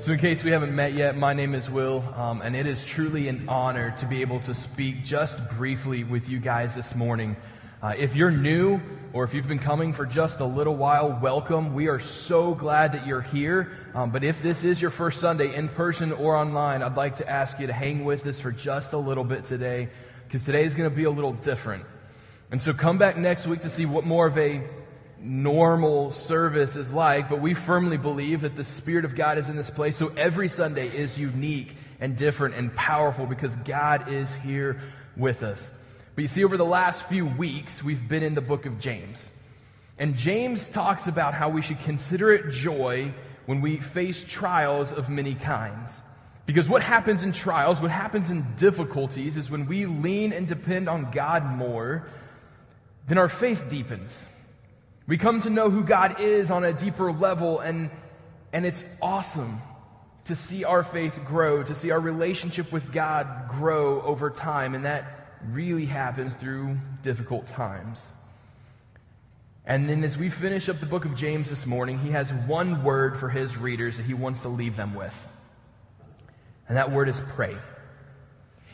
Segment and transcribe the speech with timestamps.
[0.00, 2.82] So, in case we haven't met yet, my name is Will, um, and it is
[2.82, 7.36] truly an honor to be able to speak just briefly with you guys this morning.
[7.82, 8.80] Uh, if you're new
[9.12, 11.74] or if you've been coming for just a little while, welcome.
[11.74, 13.76] We are so glad that you're here.
[13.94, 17.28] Um, but if this is your first Sunday in person or online, I'd like to
[17.28, 19.90] ask you to hang with us for just a little bit today,
[20.26, 21.84] because today is going to be a little different.
[22.50, 24.62] And so come back next week to see what more of a
[25.22, 29.56] normal service is like, but we firmly believe that the Spirit of God is in
[29.56, 29.96] this place.
[29.96, 34.80] So every Sunday is unique and different and powerful because God is here
[35.16, 35.70] with us.
[36.14, 39.28] But you see, over the last few weeks, we've been in the book of James.
[39.98, 43.12] And James talks about how we should consider it joy
[43.46, 45.92] when we face trials of many kinds.
[46.46, 50.88] Because what happens in trials, what happens in difficulties, is when we lean and depend
[50.88, 52.08] on God more,
[53.06, 54.26] then our faith deepens
[55.10, 57.90] we come to know who God is on a deeper level, and,
[58.52, 59.60] and it's awesome
[60.26, 64.84] to see our faith grow, to see our relationship with God grow over time, and
[64.84, 68.12] that really happens through difficult times.
[69.66, 72.84] And then, as we finish up the book of James this morning, he has one
[72.84, 75.26] word for his readers that he wants to leave them with.
[76.68, 77.56] And that word is pray.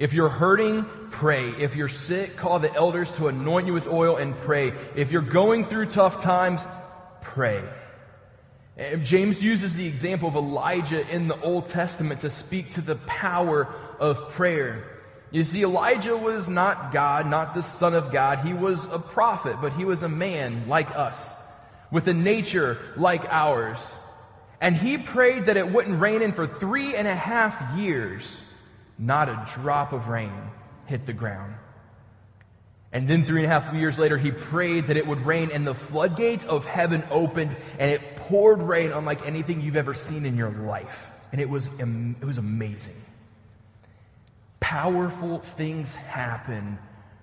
[0.00, 1.50] If you're hurting, pray.
[1.50, 4.72] If you're sick, call the elders to anoint you with oil and pray.
[4.96, 6.66] If you're going through tough times,
[7.20, 7.62] pray.
[9.02, 13.68] James uses the example of Elijah in the Old Testament to speak to the power
[13.98, 14.84] of prayer.
[15.32, 18.38] You see, Elijah was not God, not the Son of God.
[18.38, 21.30] He was a prophet, but he was a man like us,
[21.90, 23.78] with a nature like ours.
[24.62, 28.38] And he prayed that it wouldn't rain in for three and a half years
[29.00, 30.32] not a drop of rain
[30.86, 31.54] hit the ground.
[32.92, 35.66] And then three and a half years later, he prayed that it would rain, and
[35.66, 40.36] the floodgates of heaven opened, and it poured rain unlike anything you've ever seen in
[40.36, 41.10] your life.
[41.32, 43.00] And it was, it was amazing.
[44.58, 46.78] Powerful things happen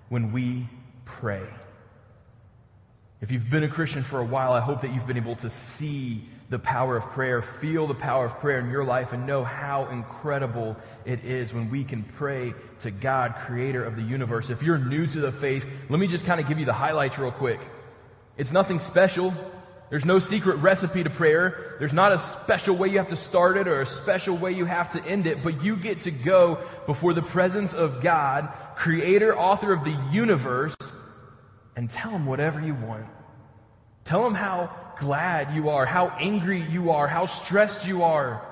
[0.08, 0.66] when we
[1.04, 1.46] pray.
[3.20, 5.50] If you've been a Christian for a while, I hope that you've been able to
[5.50, 9.44] see the power of prayer, feel the power of prayer in your life, and know
[9.44, 14.48] how incredible it is when we can pray to God, creator of the universe.
[14.48, 17.18] If you're new to the faith, let me just kind of give you the highlights
[17.18, 17.60] real quick.
[18.38, 19.34] It's nothing special.
[19.90, 21.76] There's no secret recipe to prayer.
[21.78, 24.64] There's not a special way you have to start it or a special way you
[24.64, 29.36] have to end it, but you get to go before the presence of God, creator,
[29.36, 30.76] author of the universe,
[31.76, 33.06] and tell him whatever you want.
[34.08, 34.70] Tell him how
[35.00, 38.42] glad you are, how angry you are, how stressed you are.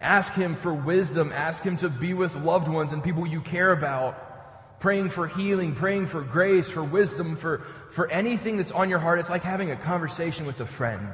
[0.00, 1.32] Ask Him for wisdom.
[1.32, 4.78] Ask Him to be with loved ones and people you care about.
[4.78, 9.18] Praying for healing, praying for grace, for wisdom, for, for anything that's on your heart.
[9.18, 11.08] It's like having a conversation with a friend.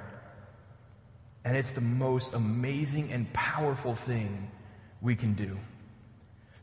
[1.43, 4.51] And it's the most amazing and powerful thing
[5.01, 5.57] we can do.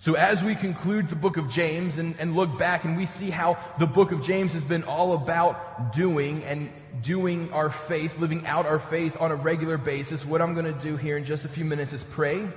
[0.01, 3.29] So, as we conclude the book of James and, and, look back and we see
[3.29, 6.72] how the book of James has been all about doing and
[7.03, 10.79] doing our faith, living out our faith on a regular basis, what I'm going to
[10.79, 12.50] do here in just a few minutes is pray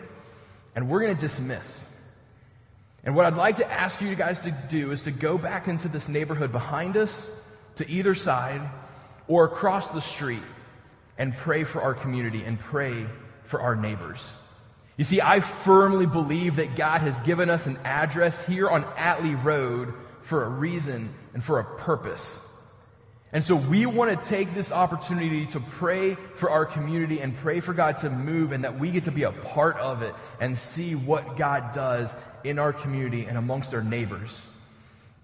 [0.75, 1.85] and we're going to dismiss.
[3.05, 5.89] And what I'd like to ask you guys to do is to go back into
[5.89, 7.29] this neighborhood behind us,
[7.77, 8.63] to either side,
[9.29, 10.43] or across the street
[11.19, 13.05] and pray for our community and pray
[13.43, 14.33] for our neighbors.
[14.97, 19.43] You see, I firmly believe that God has given us an address here on Atlee
[19.43, 22.41] Road for a reason and for a purpose.
[23.33, 27.59] And so we want to take this opportunity to pray for our community and pray
[27.59, 30.57] for God to move and that we get to be a part of it and
[30.57, 34.41] see what God does in our community and amongst our neighbors.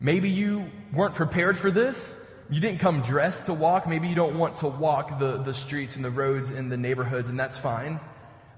[0.00, 2.16] Maybe you weren't prepared for this.
[2.50, 3.86] You didn't come dressed to walk.
[3.86, 7.28] Maybe you don't want to walk the, the streets and the roads in the neighborhoods,
[7.28, 8.00] and that's fine.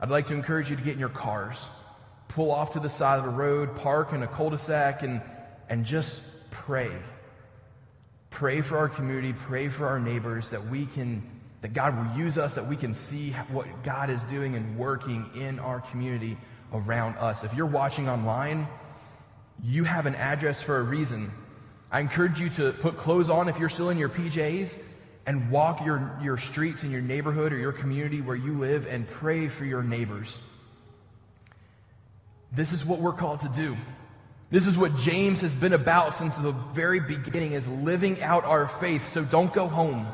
[0.02, 1.64] I'd like to encourage you to get in your cars,
[2.26, 5.22] pull off to the side of the road, park in a cul de sac, and,
[5.68, 6.20] and just
[6.50, 6.90] pray.
[8.30, 11.22] Pray for our community, pray for our neighbors that we can,
[11.60, 15.30] that God will use us, that we can see what God is doing and working
[15.36, 16.36] in our community
[16.72, 17.44] around us.
[17.44, 18.66] If you're watching online,
[19.62, 21.30] you have an address for a reason.
[21.92, 24.76] I encourage you to put clothes on if you're still in your PJs
[25.26, 29.06] and walk your, your streets in your neighborhood or your community where you live and
[29.06, 30.38] pray for your neighbors.
[32.50, 33.76] This is what we're called to do.
[34.50, 38.68] This is what James has been about since the very beginning is living out our
[38.68, 39.12] faith.
[39.12, 40.06] So don't go home.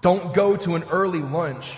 [0.00, 1.72] Don't go to an early lunch.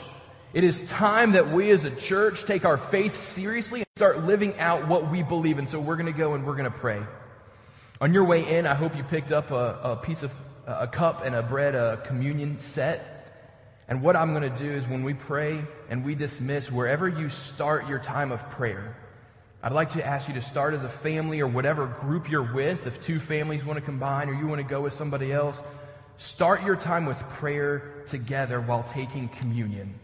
[0.52, 4.58] It is time that we as a church take our faith seriously and start living
[4.58, 5.58] out what we believe.
[5.58, 7.02] And so we're going to go and we're going to pray.
[8.00, 10.32] On your way in, I hope you picked up a, a piece of
[10.66, 13.11] a cup and a bread, a communion set.
[13.88, 17.28] And what I'm going to do is when we pray and we dismiss, wherever you
[17.28, 18.96] start your time of prayer,
[19.62, 22.87] I'd like to ask you to start as a family or whatever group you're with.
[22.87, 25.61] If two families want to combine or you want to go with somebody else,
[26.19, 29.94] start your time with prayer together while taking communion.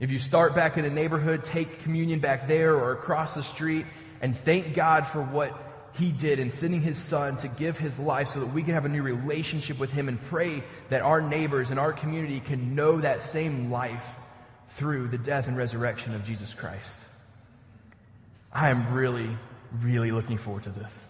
[0.00, 3.86] If you start back in a neighborhood, take communion back there or across the street
[4.20, 8.28] and thank God for what He did in sending His Son to give His life
[8.28, 11.70] so that we can have a new relationship with Him and pray that our neighbors
[11.70, 14.04] and our community can know that same life
[14.76, 17.00] through the death and resurrection of Jesus Christ.
[18.52, 19.28] I am really,
[19.80, 21.08] really looking forward to this.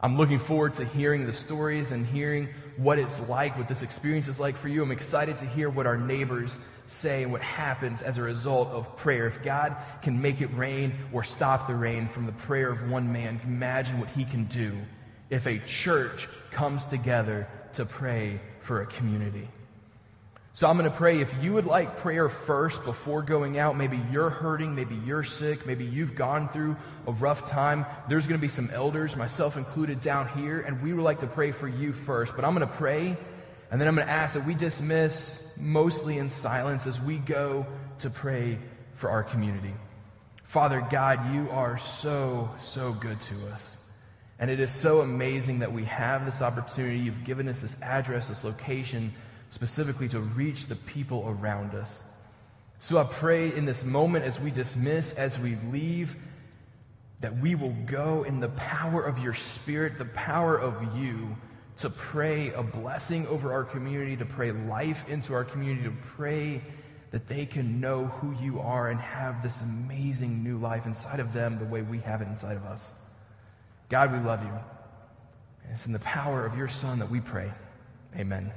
[0.00, 4.28] I'm looking forward to hearing the stories and hearing what it's like, what this experience
[4.28, 4.82] is like for you.
[4.82, 8.94] I'm excited to hear what our neighbors say and what happens as a result of
[8.96, 9.26] prayer.
[9.26, 13.10] If God can make it rain or stop the rain from the prayer of one
[13.10, 14.76] man, imagine what he can do
[15.30, 19.48] if a church comes together to pray for a community.
[20.56, 23.76] So I'm going to pray if you would like prayer first before going out.
[23.76, 27.84] Maybe you're hurting, maybe you're sick, maybe you've gone through a rough time.
[28.08, 31.26] There's going to be some elders, myself included, down here, and we would like to
[31.26, 32.34] pray for you first.
[32.34, 33.18] But I'm going to pray,
[33.70, 37.66] and then I'm going to ask that we dismiss mostly in silence as we go
[37.98, 38.58] to pray
[38.94, 39.74] for our community.
[40.44, 43.76] Father God, you are so, so good to us.
[44.38, 46.98] And it is so amazing that we have this opportunity.
[46.98, 49.12] You've given us this address, this location
[49.50, 52.00] specifically to reach the people around us.
[52.78, 56.16] So I pray in this moment as we dismiss, as we leave,
[57.20, 61.36] that we will go in the power of your Spirit, the power of you,
[61.78, 66.62] to pray a blessing over our community, to pray life into our community, to pray
[67.10, 71.32] that they can know who you are and have this amazing new life inside of
[71.32, 72.92] them the way we have it inside of us.
[73.88, 74.52] God, we love you.
[75.72, 77.50] It's in the power of your Son that we pray.
[78.16, 78.52] Amen.